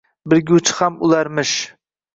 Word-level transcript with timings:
Bilguvchi 0.33 0.75
ham 0.79 0.99
ularmish. 1.09 1.57